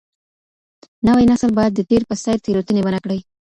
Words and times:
نوی 1.07 1.23
نسل 1.31 1.51
بايد 1.57 1.71
د 1.75 1.81
تېر 1.89 2.01
په 2.09 2.15
څېر 2.23 2.37
تېروتني 2.45 2.81
ونه 2.83 2.99
کړي. 3.03 3.19